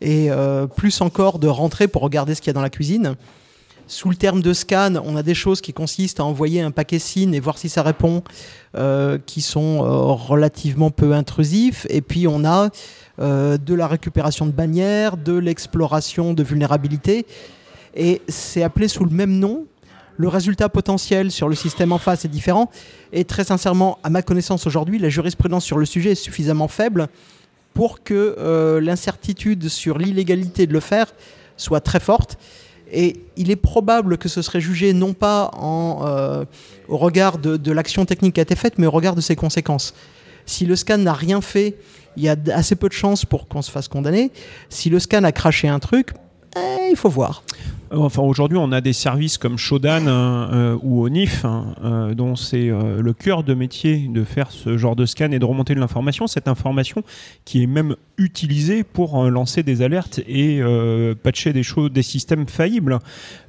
[0.00, 3.16] et euh, plus encore de rentrer pour regarder ce qu'il y a dans la cuisine.
[3.86, 7.00] Sous le terme de scan, on a des choses qui consistent à envoyer un paquet
[7.00, 8.22] SIN et voir si ça répond,
[8.76, 11.86] euh, qui sont euh, relativement peu intrusifs.
[11.90, 12.70] Et puis on a
[13.18, 17.26] de la récupération de bannières, de l'exploration de vulnérabilités
[17.94, 19.66] et c'est appelé sous le même nom.
[20.16, 22.70] Le résultat potentiel sur le système en face est différent.
[23.12, 27.08] Et très sincèrement, à ma connaissance aujourd'hui, la jurisprudence sur le sujet est suffisamment faible
[27.74, 31.12] pour que euh, l'incertitude sur l'illégalité de le faire
[31.56, 32.38] soit très forte.
[32.92, 35.50] Et il est probable que ce serait jugé non pas
[36.04, 36.44] euh,
[36.88, 39.94] au regard de, l'action technique qui a été faite, mais au regard de ses conséquences.
[40.44, 41.76] Si le scan n'a rien fait,
[42.16, 44.32] il y a assez peu de chances pour qu'on se fasse condamner.
[44.68, 46.10] Si le scan a craché un truc,
[46.56, 47.44] eh, il faut voir.
[47.92, 50.12] Euh, Enfin, aujourd'hui, on a des services comme Shodan euh,
[50.74, 54.94] euh, ou Onif, hein, euh, dont c'est le cœur de métier de faire ce genre
[54.96, 56.26] de scan et de remonter de l'information.
[56.26, 57.02] Cette information
[57.44, 60.60] qui est même utilisée pour lancer des alertes et
[61.22, 62.98] patcher des choses, des systèmes faillibles.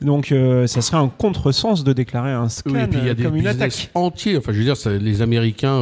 [0.01, 0.34] Donc,
[0.65, 3.23] ça serait un contresens de déclarer un scan Oui, et puis y a euh, des
[3.23, 3.91] comme une attaque.
[3.93, 4.38] entiers.
[4.38, 5.82] Enfin, je veux dire, ça- les Américains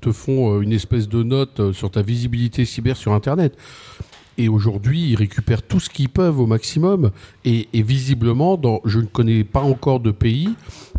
[0.00, 3.56] te font une espèce de note sur ta visibilité cyber sur Internet.
[4.38, 7.10] Et aujourd'hui, ils récupèrent tout ce qu'ils peuvent au maximum.
[7.44, 10.50] Et, et visiblement, dans, je ne connais pas encore de pays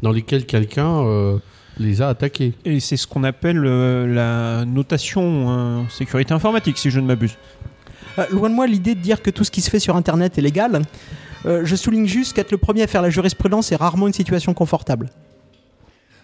[0.01, 1.37] dans lesquels quelqu'un euh,
[1.79, 2.53] les a attaqués.
[2.65, 7.37] Et c'est ce qu'on appelle euh, la notation euh, sécurité informatique, si je ne m'abuse.
[8.19, 10.37] Euh, loin de moi l'idée de dire que tout ce qui se fait sur Internet
[10.37, 10.83] est légal.
[11.45, 14.53] Euh, je souligne juste qu'être le premier à faire la jurisprudence est rarement une situation
[14.53, 15.09] confortable.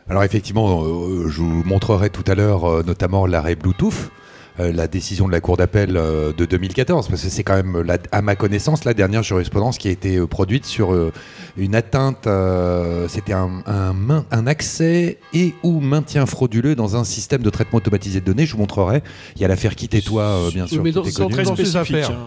[0.07, 4.18] Alors effectivement, euh, je vous montrerai tout à l'heure euh, notamment l'arrêt Bluetooth, euh,
[4.59, 7.97] la décision de la Cour d'appel euh, de 2014, parce que c'est quand même, la-
[8.11, 11.11] à ma connaissance, la dernière jurisprudence qui a été euh, produite sur euh,
[11.57, 17.03] une atteinte, euh, c'était un, un main- un accès et ou maintien frauduleux dans un
[17.03, 18.45] système de traitement automatisé de données.
[18.45, 19.01] Je vous montrerai.
[19.35, 21.33] Il y a l'affaire Quitte-toi, euh, bien sûr, mais qui dans- était dans- connue.
[21.33, 21.95] Très dans ces spécifique.
[21.95, 22.17] affaires.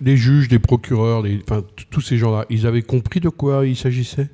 [0.00, 3.66] Les juges, les procureurs, les, enfin, t- tous ces gens-là, ils avaient compris de quoi
[3.66, 4.28] il s'agissait?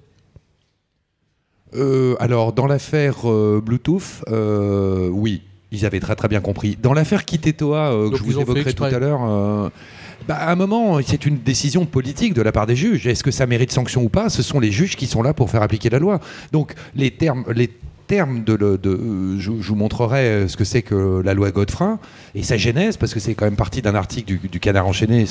[1.74, 6.76] Euh, alors, dans l'affaire euh, Bluetooth, euh, oui, ils avaient très très bien compris.
[6.80, 9.70] Dans l'affaire Kitetoa, que je vous évoquerai tout à l'heure,
[10.26, 13.06] bah, à un moment, c'est une décision politique de la part des juges.
[13.06, 14.28] Est-ce que ça mérite sanction ou pas?
[14.28, 16.20] Ce sont les juges qui sont là pour faire appliquer la loi.
[16.52, 17.44] Donc, les termes.
[17.54, 17.70] Les
[18.08, 18.80] termes de,
[19.38, 21.98] je, vous montrerai ce que c'est que la loi Godefroy
[22.34, 25.26] et sa genèse parce que c'est quand même parti d'un article du, Canard enchaîné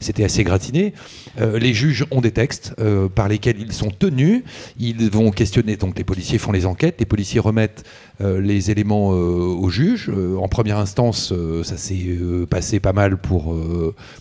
[0.00, 0.92] c'était assez gratiné
[1.40, 4.42] Euh, les juges ont des textes euh, par lesquels ils sont tenus
[4.78, 7.84] ils vont questionner, donc les policiers font les enquêtes, les policiers remettent
[8.20, 10.08] euh, les éléments euh, au juge.
[10.08, 11.32] Euh, en première instance,
[11.64, 12.16] ça s'est
[12.48, 13.56] passé pas mal pour,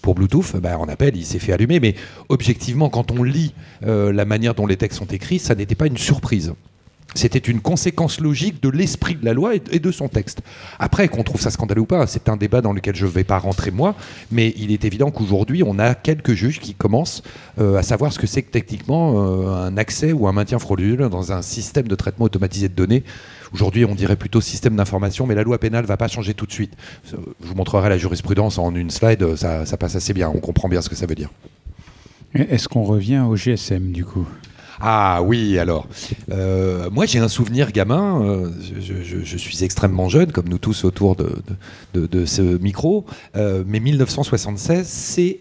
[0.02, 0.58] pour Bluetooth.
[0.58, 1.80] Bah, en appel, il s'est fait allumer.
[1.80, 1.96] Mais
[2.30, 5.98] objectivement, quand on lit la manière dont les textes sont écrits, ça n'était pas une
[5.98, 6.54] surprise.
[7.16, 10.42] C'était une conséquence logique de l'esprit de la loi et de son texte.
[10.80, 13.24] Après, qu'on trouve ça scandaleux ou pas, c'est un débat dans lequel je ne vais
[13.24, 13.96] pas rentrer moi,
[14.32, 17.22] mais il est évident qu'aujourd'hui, on a quelques juges qui commencent
[17.60, 21.10] euh, à savoir ce que c'est que techniquement euh, un accès ou un maintien frauduleux
[21.10, 23.04] dans un système de traitement automatisé de données.
[23.54, 26.52] Aujourd'hui, on dirait plutôt système d'information, mais la loi pénale va pas changer tout de
[26.52, 26.74] suite.
[27.14, 30.40] Euh, Je vous montrerai la jurisprudence en une slide, ça, ça passe assez bien, on
[30.40, 31.30] comprend bien ce que ça veut dire.
[32.34, 34.28] Est-ce qu'on revient au GSM du coup?
[34.86, 35.88] Ah oui, alors.
[36.30, 38.22] Euh, moi, j'ai un souvenir gamin.
[38.22, 41.16] euh, je, suis extrêmement jeune, comme nous tous autour
[41.94, 43.06] de ce micro.
[43.38, 45.40] euh, mais 1976, c'est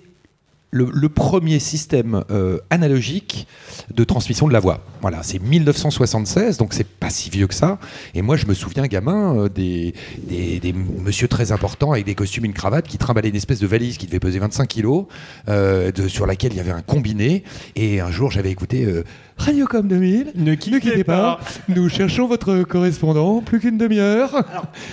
[0.74, 3.46] le, le premier système euh, analogique
[3.94, 4.80] de transmission de la voix.
[5.02, 7.78] Voilà, c'est 1976, donc c'est pas si vieux que ça.
[8.14, 9.92] Et moi, je me souviens, gamin, euh, des,
[10.28, 13.60] des, des monsieur très importants avec des costumes et une cravate qui trimballaient une espèce
[13.60, 15.04] de valise qui devait peser 25 kilos,
[15.48, 17.44] euh, de- sur laquelle il y avait un combiné.
[17.76, 19.04] Et un jour, j'avais écouté euh,
[19.36, 20.32] Radiocom 2000.
[20.36, 21.38] Ne quittez, pas.
[21.68, 24.42] Nous cherchons votre correspondant, plus qu'une demi-heure.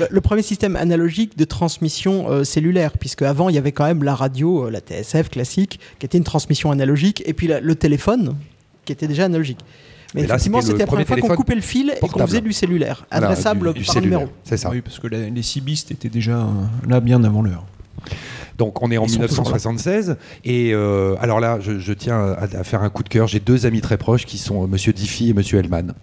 [0.01, 3.85] Le, le premier système analogique de transmission euh, cellulaire, puisque avant il y avait quand
[3.85, 5.68] même la radio, euh, la TSF classique,
[5.99, 8.35] qui était une transmission analogique, et puis la- le téléphone,
[8.85, 9.59] qui était déjà analogique.
[10.15, 12.41] Mais, Mais là, effectivement, c'était la première fois qu'on coupait le fil et qu'on faisait
[12.41, 14.19] du cellulaire, Voilà, adressable du- du par cellulaire.
[14.21, 14.35] numéro.
[14.43, 14.71] C'est ça.
[14.71, 16.45] Oui, parce que la- les cibistes étaient déjà euh,
[16.87, 17.63] là bien avant l'heure.
[18.59, 19.55] Donc on est en Ils sont toujours là.
[19.55, 23.25] 1976 et euh, alors là je, je tiens à, à faire un coup de cœur.
[23.25, 25.93] J'ai deux amis très proches qui sont euh, Monsieur Diffie et Monsieur Hellman.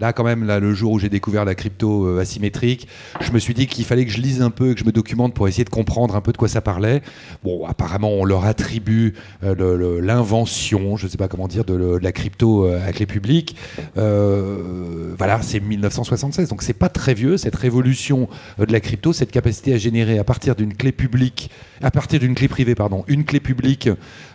[0.00, 2.88] Là quand même là le jour où j'ai découvert la crypto euh, asymétrique,
[3.20, 5.34] je me suis dit qu'il fallait que je lise un peu, que je me documente
[5.34, 7.02] pour essayer de comprendre un peu de quoi ça parlait.
[7.44, 9.12] Bon apparemment on leur attribue
[9.44, 13.56] euh, l'invention, je sais pas comment dire, de, la crypto à clé publique.
[13.94, 19.74] Voilà c'est 1976 donc c'est pas très vieux cette révolution de la crypto, cette capacité
[19.74, 21.50] à générer à partir d'une clé publique,
[21.82, 23.88] à partir d'une clé privée, pardon, une clé publique.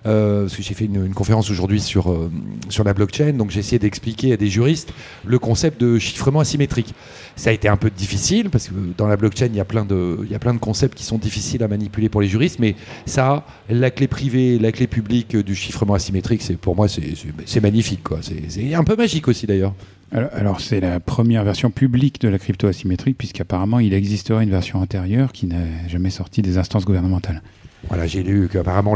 [0.06, 2.32] euh, parce que j'ai fait une, conférence aujourd'hui sur, euh,
[2.70, 4.94] sur la blockchain, donc j'ai essayé d'expliquer à des juristes
[5.26, 6.94] le concept de chiffrement asymétrique.
[7.36, 9.86] Ça a été un peu difficile parce que dans la blockchain, il y a plein
[9.86, 12.60] de, il y a plein de concepts qui sont difficiles à manipuler pour les juristes,
[12.60, 17.62] mais ça, la clé privée, la clé publique du chiffrement asymétrique, c'est pour moi c'est
[17.62, 18.02] magnifique.
[18.22, 19.74] C'est un peu magique aussi d'ailleurs.
[20.14, 24.50] Alors, alors, c'est la première version publique de la crypto asymétrique, puisqu'apparemment il existerait une
[24.50, 27.42] version antérieure qui n'a jamais sorti des instances gouvernementales.
[27.88, 28.96] Voilà, j'ai lu qu'apparemment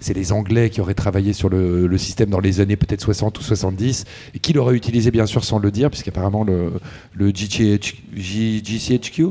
[0.00, 3.38] c'est les Anglais qui auraient travaillé sur le, le système dans les années peut-être 60
[3.38, 4.04] ou 70
[4.34, 6.72] et qui l'auraient utilisé bien sûr sans le dire, puisqu'apparemment le,
[7.14, 9.26] le GCH J- GCHQ,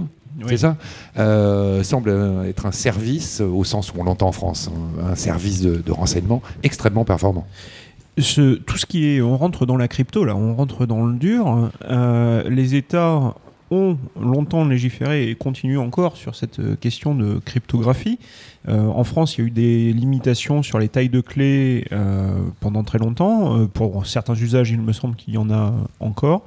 [0.47, 0.77] c'est ça,
[1.17, 2.11] euh, semble
[2.47, 5.91] être un service au sens où on l'entend en France, hein, un service de, de
[5.91, 7.45] renseignement extrêmement performant.
[8.17, 11.17] ce, tout ce qui est, on rentre dans la crypto là, on rentre dans le
[11.17, 11.71] dur.
[11.89, 13.35] Euh, les États
[13.71, 18.17] ont longtemps légiféré et continuent encore sur cette euh, question de cryptographie.
[18.69, 22.31] Euh, en France, il y a eu des limitations sur les tailles de clés euh,
[22.59, 23.67] pendant très longtemps.
[23.73, 26.43] Pour certains usages, il me semble qu'il y en a encore.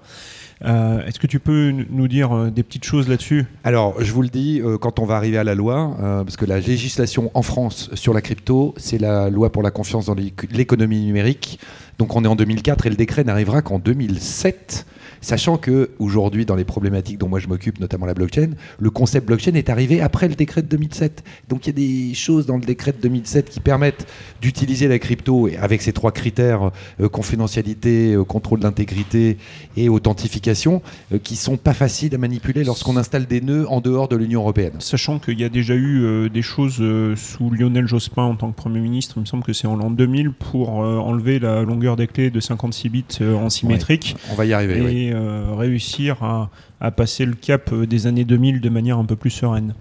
[0.62, 3.46] Est-ce que tu peux nous dire des petites choses là-dessus?
[3.64, 6.60] Alors, je vous le dis, quand on va arriver à la loi, parce que la
[6.60, 11.00] législation en France sur la crypto, c'est la loi pour la confiance dans l'éco- l'économie
[11.06, 11.58] numérique.
[11.98, 14.84] Donc, on est en 2004 et le décret n'arrivera qu'en 2007.
[15.20, 19.26] Sachant que aujourd'hui, dans les problématiques dont moi je m'occupe, notamment la blockchain, le concept
[19.26, 21.22] blockchain est arrivé après le décret de 2007.
[21.48, 24.06] Donc il y a des choses dans le décret de 2007 qui permettent
[24.40, 29.36] d'utiliser la crypto avec ces trois critères euh, confidentialité, euh, contrôle d'intégrité
[29.76, 34.08] et authentification, euh, qui sont pas faciles à manipuler lorsqu'on installe des nœuds en dehors
[34.08, 34.72] de l'Union européenne.
[34.78, 36.82] Sachant qu'il y a déjà eu euh, des choses
[37.16, 39.90] sous Lionel Jospin en tant que Premier ministre, il me semble que c'est en l'an
[39.90, 44.52] 2000, pour enlever la longueur des clés de 56 bits en symétrique On va y
[44.52, 44.78] arriver.
[44.78, 45.09] et oui.
[45.12, 49.30] Euh, réussir à, passer le cap euh, des années 2000 de manière un peu plus
[49.30, 49.74] sereine.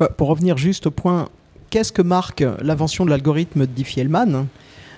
[0.00, 1.28] Ouais, Pour revenir juste au point,
[1.70, 4.46] qu'est-ce que marque l'invention de l'algorithme de Diffie-Hellman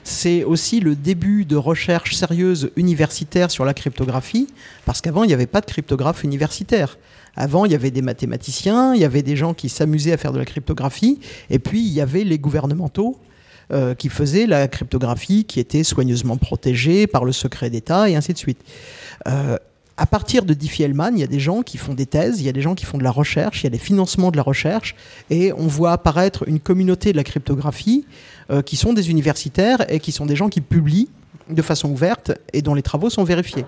[0.02, 4.48] C'est aussi le début de recherche sérieuse universitaire sur la cryptographie,
[4.84, 6.98] parce qu'avant, il n'y avait pas de cryptographe universitaire.
[7.36, 10.32] Avant, il y avait des mathématiciens, il y avait des gens qui s'amusaient à faire
[10.32, 11.20] de la cryptographie,
[11.50, 13.18] et puis il y avait les gouvernementaux
[13.72, 18.34] euh, qui faisaient la cryptographie, qui était soigneusement protégée par le secret d'État, et ainsi
[18.34, 18.58] de suite.
[19.26, 19.56] Euh,
[19.96, 22.48] à partir de Diffie-Hellman, il y a des gens qui font des thèses, il y
[22.48, 24.42] a des gens qui font de la recherche, il y a des financements de la
[24.42, 24.96] recherche,
[25.30, 28.04] et on voit apparaître une communauté de la cryptographie
[28.50, 31.08] euh, qui sont des universitaires et qui sont des gens qui publient
[31.48, 33.64] de façon ouverte et dont les travaux sont vérifiés.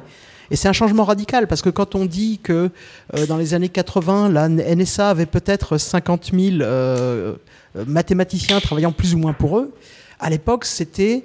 [0.50, 2.70] Et c'est un changement radical parce que quand on dit que
[3.14, 7.36] euh, dans les années 80, la NSA avait peut-être 50 000 euh,
[7.86, 9.74] mathématiciens travaillant plus ou moins pour eux,
[10.18, 11.24] à l'époque c'était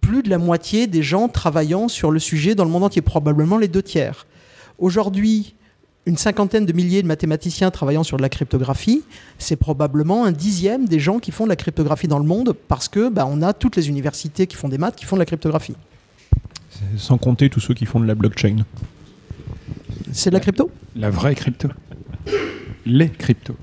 [0.00, 3.58] plus de la moitié des gens travaillant sur le sujet dans le monde entier, probablement
[3.58, 4.26] les deux tiers.
[4.78, 5.54] Aujourd'hui,
[6.06, 9.02] une cinquantaine de milliers de mathématiciens travaillant sur de la cryptographie,
[9.38, 12.88] c'est probablement un dixième des gens qui font de la cryptographie dans le monde parce
[12.88, 15.26] que bah, on a toutes les universités qui font des maths qui font de la
[15.26, 15.76] cryptographie.
[16.96, 18.64] Sans compter tous ceux qui font de la blockchain.
[20.12, 20.70] C'est de la crypto?
[20.96, 21.68] La vraie crypto.
[22.84, 23.56] Les cryptos.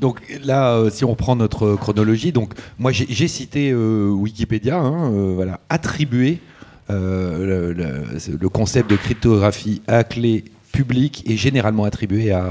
[0.00, 5.12] Donc là, euh, si on reprend notre chronologie, donc moi j'ai cité euh, Wikipédia, hein,
[5.12, 6.40] euh, voilà, attribuer
[6.88, 12.46] le, concept de cryptographie à clé publique est généralement attribué à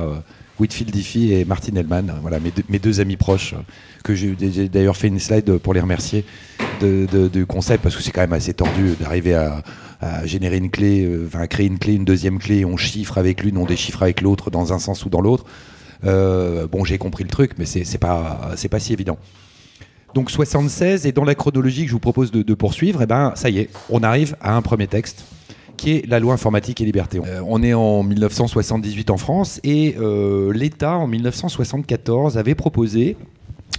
[0.60, 3.55] Whitfield Diffie et Martin Hellman, voilà mes deux, amis proches
[4.03, 4.36] que j'ai
[4.69, 6.23] d'ailleurs fait une slide pour les remercier
[6.81, 9.63] du concept parce que c'est quand même assez tordu d'arriver à,
[10.25, 13.57] générer une clé, enfin à créer une clé, une deuxième clé, on chiffre avec l'une,
[13.57, 15.45] on déchiffre avec l'autre dans un sens ou dans l'autre.
[16.05, 19.17] Euh, bon, j'ai compris le truc, mais c'est pas, pas si évident.
[20.13, 23.33] Donc 76, et dans la chronologie que je vous propose de, de poursuivre, eh ben,
[23.36, 25.25] ça y est, on arrive à un premier texte
[25.77, 27.21] qui est la loi informatique et liberté.
[27.23, 33.15] Euh, on est en 1978 en France et euh, l'État en 1974 avait proposé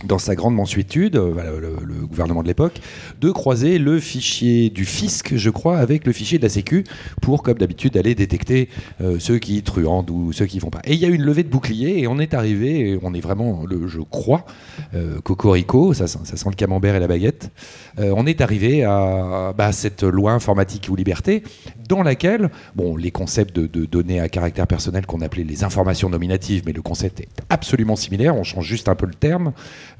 [0.04, 2.80] dans sa grande mansuétude, euh, le, gouvernement de l'époque,
[3.20, 6.84] de croiser le fichier du fisc, je crois, avec le fichier de la Sécu,
[7.20, 8.68] pour, comme d'habitude, aller détecter
[9.00, 10.80] euh, ceux qui truandent ou ceux qui font pas.
[10.84, 13.64] Et il y a une levée de bouclier, et on est arrivé, on est vraiment,
[13.66, 14.46] le, je crois,
[14.94, 17.50] euh, cocorico, ça, sent- le camembert et la baguette,
[17.98, 21.42] on est arrivé à bah, cette loi informatique ou liberté,
[21.88, 26.08] dans laquelle, bon, les concepts de, de données à caractère personnel qu'on appelait les informations
[26.08, 29.52] nominatives, mais le concept est absolument similaire, on change juste un peu le terme.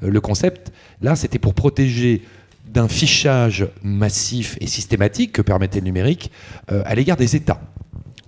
[0.03, 2.21] Euh, le concept, là, c'était pour protéger
[2.67, 6.31] d'un fichage massif et systématique que permettait le numérique
[6.71, 7.59] euh, à l'égard des États.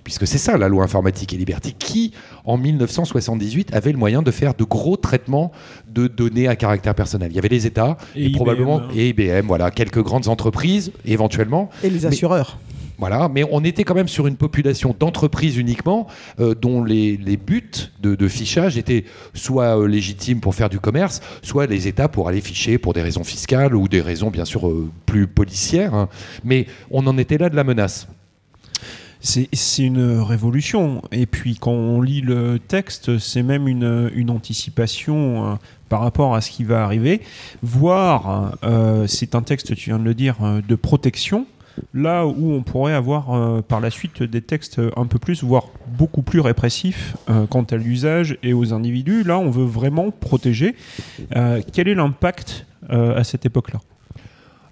[0.03, 2.11] Puisque c'est ça la loi informatique et liberté, qui
[2.43, 5.51] en 1978 avait le moyen de faire de gros traitements
[5.87, 7.31] de données à caractère personnel.
[7.31, 8.87] Il y avait les États Et et, IBM, probablement hein.
[8.95, 12.57] et IBM, voilà, quelques grandes entreprises éventuellement, Et les Mais- assureurs.
[13.01, 16.05] Voilà, mais on était quand même sur une population d'entreprises uniquement,
[16.39, 21.65] euh, dont les, buts de, fichage étaient soit euh, légitimes pour faire du commerce, soit
[21.65, 24.87] les États pour aller ficher pour des raisons fiscales ou des raisons bien sûr euh,
[25.07, 25.95] plus policières.
[25.95, 26.09] hein.
[26.43, 28.07] Mais on en était là de la menace.
[29.19, 31.01] C'est une révolution.
[31.11, 35.57] Et puis quand on lit le texte, c'est même une, anticipation
[35.89, 37.21] par rapport à ce qui va arriver.
[37.61, 38.57] Voire,
[39.05, 40.37] c'est un texte, tu viens de le dire,
[40.67, 41.45] de protection.
[41.93, 45.67] Là où on pourrait avoir euh, par la suite des textes un peu plus, voire
[45.87, 50.75] beaucoup plus répressifs euh, quant à l'usage et aux individus, là on veut vraiment protéger.
[51.35, 53.79] Euh, quel est l'impact à cette époque-là?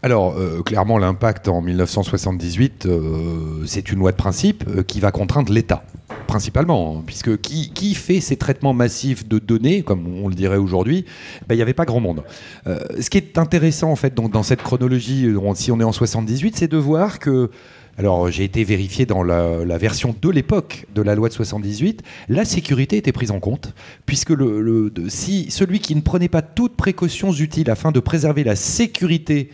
[0.01, 0.35] Alors,
[0.65, 5.83] clairement, l'impact en 1978, euh, c'est une loi de principe qui va contraindre l'État,
[6.29, 11.03] principalement, hein, puisque qui, fait ces traitements massifs de données, comme on le dirait aujourd'hui,
[11.47, 12.23] ben, il n'y avait pas grand monde.
[12.67, 15.83] Euh, ce qui est intéressant, en fait, donc, dans cette chronologie, euh, si on est
[15.83, 17.49] en 78, c'est de voir que
[17.97, 22.45] alors, j'ai été vérifié dans la, version de l'époque de la loi de 78, la
[22.45, 23.73] sécurité était prise en compte,
[24.05, 24.31] puisque
[25.09, 29.49] si celui qui ne prenait pas toutes précautions utiles afin de préserver la sécurité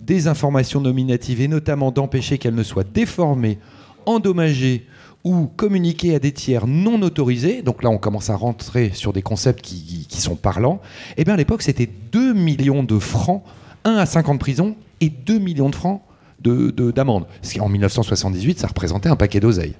[0.00, 3.58] des informations nominatives et notamment d'empêcher qu'elles ne soient déformées,
[4.06, 4.86] endommagées
[5.24, 9.22] ou communiquées à des tiers non autorisés, donc là on commence à rentrer sur des
[9.22, 10.80] concepts qui, sont parlants,
[11.16, 13.42] et bien à l'époque c'était 2 millions de francs,
[13.84, 16.00] 1 à 5 ans de prison et 2 millions de francs
[16.40, 17.26] de- de- d'amende.
[17.42, 19.74] Ce qui en 1978 ça représentait un paquet d'oseille.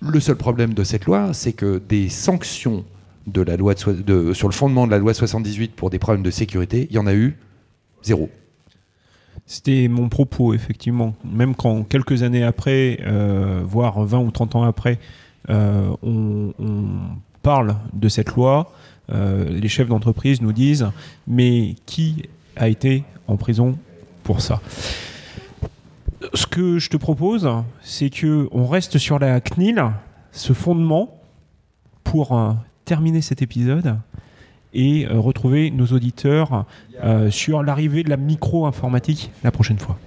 [0.00, 2.84] Le seul problème de cette loi, c'est que des sanctions
[3.26, 6.86] de de de- sur le fondement de la loi 78 pour des problèmes de sécurité,
[6.90, 7.36] il y en a eu
[8.02, 8.28] zéro.
[9.50, 11.14] C'était mon propos, effectivement.
[11.24, 14.98] Même quand quelques années après, euh, voire 20 ou 30 ans après,
[15.48, 16.52] euh, on,
[17.42, 18.70] parle de cette loi,
[19.10, 20.90] euh, les chefs d'entreprise nous disent
[21.26, 23.78] Mais qui a été en prison
[24.22, 24.60] pour ça?
[26.34, 27.48] Ce que je te propose,
[27.80, 29.82] c'est que on reste sur la CNIL,
[30.30, 31.22] ce fondement,
[32.04, 32.38] pour
[32.84, 33.96] terminer cet épisode
[34.74, 36.64] et euh, retrouver nos auditeurs
[37.02, 39.98] euh, sur l'arrivée de la micro-informatique la prochaine fois.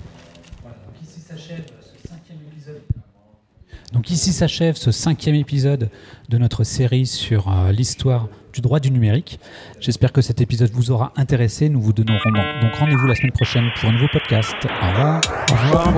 [3.93, 5.89] Donc ici s'achève ce cinquième épisode
[6.30, 9.39] de notre série sur euh, l'histoire du droit du numérique.
[9.82, 11.67] J'espère que cet épisode vous aura intéressé.
[11.69, 14.56] Nous vous donnerons donc- donc rendez-vous la semaine prochaine pour un nouveau podcast.
[14.63, 15.21] Au revoir.
[15.50, 15.88] Au revoir.
[15.88, 15.89] Au